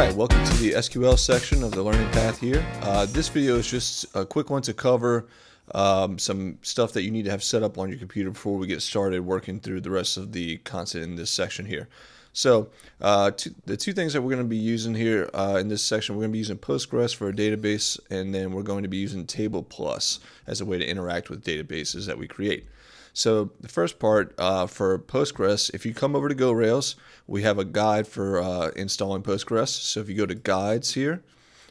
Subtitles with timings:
[0.00, 2.66] Uh, welcome to the SQL section of the learning path here.
[2.80, 5.26] Uh, this video is just a quick one to cover
[5.74, 8.66] um, some stuff that you need to have set up on your computer before we
[8.66, 11.86] get started working through the rest of the content in this section here.
[12.32, 12.70] So
[13.00, 13.32] uh,
[13.66, 16.22] the two things that we're going to be using here uh, in this section, we're
[16.22, 19.26] going to be using Postgres for a database, and then we're going to be using
[19.26, 22.66] Table Plus as a way to interact with databases that we create.
[23.12, 26.94] So the first part uh, for Postgres, if you come over to GoRails,
[27.26, 29.68] we have a guide for uh, installing Postgres.
[29.68, 31.22] So if you go to Guides here,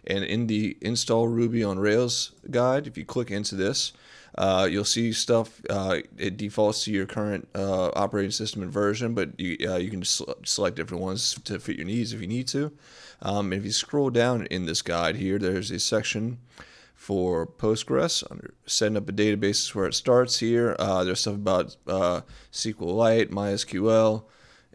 [0.09, 3.93] and in the Install Ruby on Rails guide, if you click into this,
[4.37, 5.61] uh, you'll see stuff.
[5.69, 9.89] Uh, it defaults to your current uh, operating system and version, but you, uh, you
[9.89, 12.71] can select different ones to fit your needs if you need to.
[13.21, 16.39] Um, if you scroll down in this guide here, there's a section
[16.95, 20.75] for Postgres under setting up a database is where it starts here.
[20.79, 22.21] Uh, there's stuff about uh,
[22.51, 24.23] SQLite, MySQL,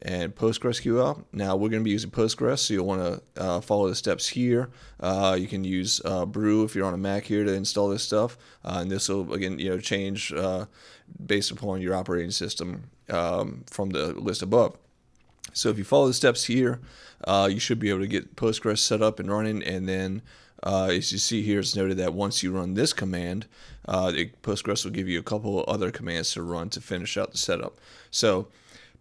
[0.03, 1.25] and PostgreSQL.
[1.33, 4.28] Now we're going to be using Postgres, so you'll want to uh, follow the steps
[4.28, 4.70] here.
[5.01, 8.03] Uh, you can use uh, Brew if you're on a Mac here to install this
[8.03, 10.67] stuff, uh, and this will again you know change uh,
[11.25, 14.77] based upon your operating system um, from the list above.
[15.53, 16.81] So if you follow the steps here,
[17.25, 20.23] uh, you should be able to get Postgres set up and running, and then
[20.64, 23.47] uh, as you see here, it's noted that once you run this command,
[23.86, 27.39] uh, Postgres will give you a couple other commands to run to finish out the
[27.39, 27.79] setup.
[28.11, 28.48] So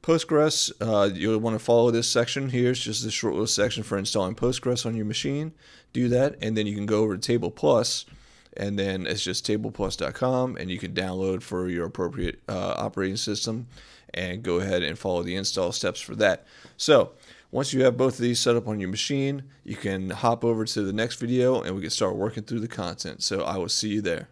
[0.03, 2.71] Postgres, uh, you'll want to follow this section here.
[2.71, 5.53] It's just a short little section for installing Postgres on your machine.
[5.93, 8.05] Do that, and then you can go over to Table Plus,
[8.57, 13.67] and then it's just tableplus.com, and you can download for your appropriate uh, operating system
[14.13, 16.45] and go ahead and follow the install steps for that.
[16.75, 17.13] So
[17.49, 20.65] once you have both of these set up on your machine, you can hop over
[20.65, 23.23] to the next video and we can start working through the content.
[23.23, 24.27] So I will see you there.